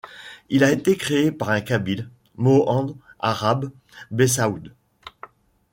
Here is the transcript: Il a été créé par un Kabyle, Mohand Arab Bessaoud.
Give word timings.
Il 0.49 0.63
a 0.63 0.71
été 0.71 0.97
créé 0.97 1.31
par 1.31 1.49
un 1.51 1.61
Kabyle, 1.61 2.09
Mohand 2.35 2.97
Arab 3.19 3.69
Bessaoud. 4.09 4.71